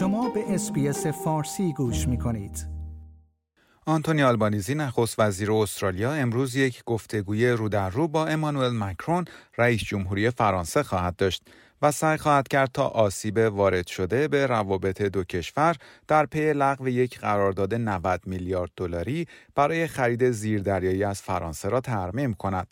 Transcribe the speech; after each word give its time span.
شما 0.00 0.28
به 0.28 0.54
SBS 0.54 1.06
فارسی 1.06 1.72
گوش 1.72 2.08
می 2.08 2.18
کنید. 2.18 2.66
آنتونی 3.86 4.22
آلبانیزی 4.22 4.74
نخست 4.74 5.20
وزیر 5.20 5.52
استرالیا 5.52 6.12
امروز 6.12 6.56
یک 6.56 6.82
گفتگوی 6.86 7.50
رو 7.50 7.68
در 7.68 7.90
رو 7.90 8.08
با 8.08 8.26
امانوئل 8.26 8.72
مکرون 8.72 9.24
رئیس 9.58 9.80
جمهوری 9.80 10.30
فرانسه 10.30 10.82
خواهد 10.82 11.16
داشت 11.16 11.42
و 11.82 11.90
سعی 11.90 12.16
خواهد 12.16 12.48
کرد 12.48 12.70
تا 12.72 12.86
آسیب 12.86 13.36
وارد 13.36 13.86
شده 13.86 14.28
به 14.28 14.46
روابط 14.46 15.02
دو 15.02 15.24
کشور 15.24 15.76
در 16.08 16.26
پی 16.26 16.52
لغو 16.52 16.88
یک 16.88 17.18
قرارداد 17.18 17.74
90 17.74 18.20
میلیارد 18.26 18.70
دلاری 18.76 19.26
برای 19.54 19.86
خرید 19.86 20.30
زیردریایی 20.30 21.04
از 21.04 21.22
فرانسه 21.22 21.68
را 21.68 21.80
ترمیم 21.80 22.34
کند. 22.34 22.66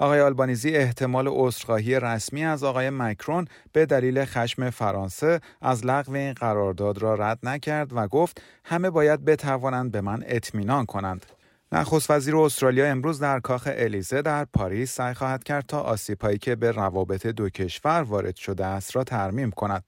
آقای 0.00 0.20
آلبانیزی 0.20 0.70
احتمال 0.70 1.28
عذرخواهی 1.30 2.00
رسمی 2.00 2.44
از 2.44 2.64
آقای 2.64 2.90
مکرون 2.90 3.44
به 3.72 3.86
دلیل 3.86 4.24
خشم 4.24 4.70
فرانسه 4.70 5.40
از 5.62 5.86
لغو 5.86 6.14
این 6.14 6.32
قرارداد 6.32 6.98
را 6.98 7.14
رد 7.14 7.38
نکرد 7.42 7.96
و 7.96 8.08
گفت 8.08 8.42
همه 8.64 8.90
باید 8.90 9.24
بتوانند 9.24 9.92
به 9.92 10.00
من 10.00 10.24
اطمینان 10.26 10.86
کنند. 10.86 11.26
نخست 11.72 12.10
وزیر 12.10 12.36
استرالیا 12.36 12.86
امروز 12.86 13.20
در 13.20 13.40
کاخ 13.40 13.68
الیزه 13.72 14.22
در 14.22 14.44
پاریس 14.44 14.94
سعی 14.94 15.14
خواهد 15.14 15.44
کرد 15.44 15.64
تا 15.66 15.80
آسیبهایی 15.80 16.38
که 16.38 16.56
به 16.56 16.70
روابط 16.70 17.26
دو 17.26 17.48
کشور 17.48 18.02
وارد 18.02 18.36
شده 18.36 18.66
است 18.66 18.96
را 18.96 19.04
ترمیم 19.04 19.50
کند. 19.50 19.84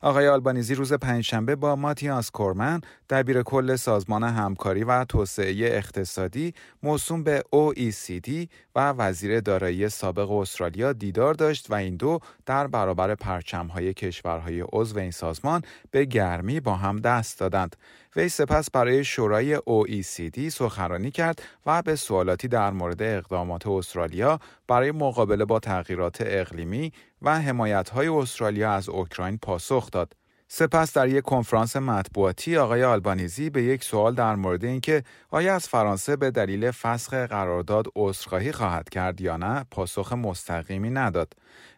آقای 0.00 0.28
آلبانیزی 0.28 0.74
روز 0.74 0.92
پنجشنبه 0.92 1.56
با 1.56 1.76
ماتیاس 1.76 2.30
کورمن 2.30 2.80
دبیر 3.10 3.42
کل 3.42 3.76
سازمان 3.76 4.24
همکاری 4.24 4.84
و 4.84 5.04
توسعه 5.04 5.76
اقتصادی 5.76 6.54
موسوم 6.82 7.24
به 7.24 7.42
OECD 7.54 8.30
و 8.76 8.92
وزیر 8.92 9.40
دارایی 9.40 9.88
سابق 9.88 10.30
استرالیا 10.30 10.92
دیدار 10.92 11.34
داشت 11.34 11.70
و 11.70 11.74
این 11.74 11.96
دو 11.96 12.18
در 12.46 12.66
برابر 12.66 13.14
پرچمهای 13.14 13.94
کشورهای 13.94 14.64
عضو 14.72 14.98
این 14.98 15.10
سازمان 15.10 15.62
به 15.90 16.04
گرمی 16.04 16.60
با 16.60 16.74
هم 16.74 17.00
دست 17.00 17.40
دادند. 17.40 17.76
وی 18.16 18.28
سپس 18.28 18.70
برای 18.70 19.04
شورای 19.04 19.56
OECD 19.56 20.48
سخنرانی 20.48 21.10
کرد 21.10 21.42
و 21.66 21.82
به 21.82 21.96
سوالاتی 21.96 22.48
در 22.48 22.70
مورد 22.70 23.02
اقدامات 23.02 23.66
استرالیا 23.66 24.40
برای 24.68 24.90
مقابله 24.90 25.44
با 25.44 25.60
تغییرات 25.60 26.16
اقلیمی 26.20 26.92
و 27.22 27.40
حمایت‌های 27.40 28.08
استرالیا 28.08 28.72
از 28.72 28.88
اوکراین 28.88 29.38
پاسخ 29.38 29.90
داد. 29.90 30.21
سپس 30.54 30.92
در 30.92 31.08
یک 31.08 31.24
کنفرانس 31.24 31.76
مطبوعاتی 31.76 32.56
آقای 32.56 32.84
آلبانیزی 32.84 33.50
به 33.50 33.62
یک 33.62 33.84
سوال 33.84 34.14
در 34.14 34.36
مورد 34.36 34.64
اینکه 34.64 35.02
آیا 35.30 35.54
از 35.54 35.68
فرانسه 35.68 36.16
به 36.16 36.30
دلیل 36.30 36.70
فسخ 36.70 37.14
قرارداد 37.14 37.86
عذرخواهی 37.96 38.52
خواهد 38.52 38.88
کرد 38.88 39.20
یا 39.20 39.36
نه 39.36 39.66
پاسخ 39.70 40.12
مستقیمی 40.12 40.90
نداد. 40.90 41.32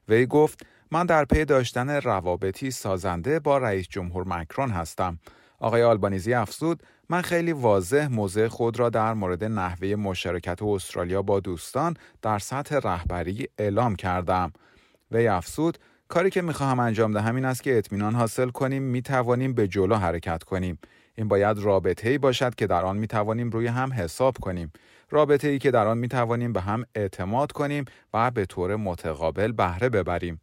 وی 0.08 0.26
گفت 0.26 0.66
من 0.90 1.06
در 1.06 1.24
پی 1.24 1.44
داشتن 1.44 1.90
روابطی 1.90 2.70
سازنده 2.70 3.40
با 3.40 3.58
رئیس 3.58 3.88
جمهور 3.88 4.28
مکرون 4.28 4.70
هستم. 4.70 5.18
آقای 5.58 5.82
آلبانیزی 5.82 6.34
افزود 6.34 6.82
من 7.08 7.22
خیلی 7.22 7.52
واضح 7.52 8.08
موضع 8.10 8.48
خود 8.48 8.78
را 8.78 8.90
در 8.90 9.14
مورد 9.14 9.44
نحوه 9.44 9.94
مشارکت 9.94 10.62
استرالیا 10.62 11.22
با 11.22 11.40
دوستان 11.40 11.96
در 12.22 12.38
سطح 12.38 12.76
رهبری 12.76 13.48
اعلام 13.58 13.96
کردم. 13.96 14.52
وی 15.10 15.28
افزود 15.28 15.78
کاری 16.08 16.30
که 16.30 16.42
می‌خواهم 16.42 16.80
انجام 16.80 17.12
دهم 17.12 17.34
این 17.34 17.44
است 17.44 17.62
که 17.62 17.78
اطمینان 17.78 18.14
حاصل 18.14 18.48
کنیم 18.48 18.82
می 18.82 19.02
توانیم 19.02 19.54
به 19.54 19.68
جلو 19.68 19.94
حرکت 19.94 20.42
کنیم. 20.42 20.78
این 21.14 21.28
باید 21.28 21.58
رابطه 21.58 22.08
ای 22.08 22.18
باشد 22.18 22.54
که 22.54 22.66
در 22.66 22.84
آن 22.84 22.96
می 22.96 23.06
توانیم 23.06 23.50
روی 23.50 23.66
هم 23.66 23.92
حساب 23.92 24.36
کنیم. 24.38 24.72
رابطه 25.10 25.48
ای 25.48 25.58
که 25.58 25.70
در 25.70 25.86
آن 25.86 25.98
می 25.98 26.08
توانیم 26.08 26.52
به 26.52 26.60
هم 26.60 26.84
اعتماد 26.94 27.52
کنیم 27.52 27.84
و 28.14 28.30
به 28.30 28.46
طور 28.46 28.76
متقابل 28.76 29.52
بهره 29.52 29.88
ببریم. 29.88 30.40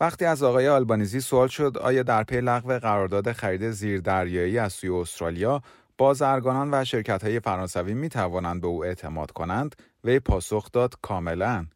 وقتی 0.00 0.24
از 0.24 0.42
آقای 0.42 0.68
آلبانیزی 0.68 1.20
سوال 1.20 1.48
شد 1.48 1.78
آیا 1.78 2.02
در 2.02 2.22
پی 2.22 2.40
لغو 2.40 2.78
قرارداد 2.78 3.32
خرید 3.32 3.70
زیردریایی 3.70 4.58
از 4.58 4.72
سوی 4.72 4.90
استرالیا 4.90 5.62
بازرگانان 5.98 6.68
و 6.72 6.84
شرکت 6.84 7.24
های 7.24 7.40
فرانسوی 7.40 7.94
می 7.94 8.08
توانند 8.08 8.60
به 8.60 8.66
او 8.66 8.84
اعتماد 8.84 9.30
کنند 9.30 9.76
وی 10.04 10.18
پاسخ 10.18 10.72
داد 10.72 10.94
کاملا 11.02 11.66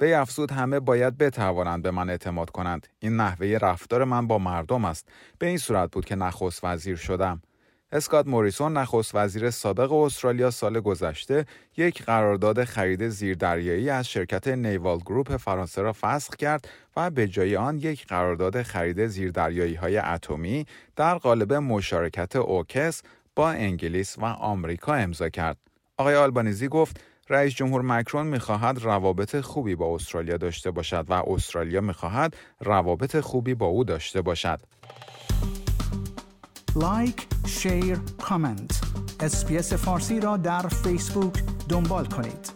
وی 0.00 0.12
افزود 0.12 0.52
همه 0.52 0.80
باید 0.80 1.18
بتوانند 1.18 1.82
به 1.82 1.90
من 1.90 2.10
اعتماد 2.10 2.50
کنند. 2.50 2.86
این 2.98 3.16
نحوه 3.16 3.58
رفتار 3.62 4.04
من 4.04 4.26
با 4.26 4.38
مردم 4.38 4.84
است. 4.84 5.08
به 5.38 5.46
این 5.46 5.58
صورت 5.58 5.90
بود 5.90 6.04
که 6.04 6.14
نخست 6.14 6.64
وزیر 6.64 6.96
شدم. 6.96 7.42
اسکات 7.92 8.26
موریسون 8.26 8.76
نخست 8.76 9.14
وزیر 9.14 9.50
سابق 9.50 9.92
استرالیا 9.92 10.50
سال 10.50 10.80
گذشته 10.80 11.46
یک 11.76 12.02
قرارداد 12.02 12.64
خرید 12.64 13.08
زیردریایی 13.08 13.90
از 13.90 14.08
شرکت 14.08 14.48
نیوال 14.48 14.98
گروپ 14.98 15.36
فرانسه 15.36 15.82
را 15.82 15.92
فسخ 16.00 16.36
کرد 16.36 16.68
و 16.96 17.10
به 17.10 17.28
جای 17.28 17.56
آن 17.56 17.78
یک 17.78 18.06
قرارداد 18.06 18.62
خرید 18.62 19.06
زیردریایی 19.06 19.74
های 19.74 19.98
اتمی 19.98 20.66
در 20.96 21.18
قالب 21.18 21.52
مشارکت 21.52 22.36
اوکس 22.36 23.02
با 23.36 23.50
انگلیس 23.50 24.18
و 24.18 24.24
آمریکا 24.24 24.94
امضا 24.94 25.28
کرد. 25.28 25.56
آقای 25.96 26.14
آلبانیزی 26.14 26.68
گفت 26.68 27.00
رئیس 27.28 27.54
جمهور 27.54 27.82
مکرون 27.82 28.26
می‌خواهد 28.26 28.78
روابط 28.78 29.40
خوبی 29.40 29.74
با 29.74 29.94
استرالیا 29.94 30.36
داشته 30.36 30.70
باشد 30.70 31.04
و 31.08 31.12
استرالیا 31.12 31.80
می‌خواهد 31.80 32.36
روابط 32.60 33.20
خوبی 33.20 33.54
با 33.54 33.66
او 33.66 33.84
داشته 33.84 34.22
باشد. 34.22 34.60
like، 36.76 37.26
share، 37.46 37.98
comment. 38.20 38.80
SBS 39.20 39.72
فارسی 39.72 40.20
را 40.20 40.36
در 40.36 40.62
فیسبوک 40.62 41.42
دنبال 41.68 42.06
کنید. 42.06 42.55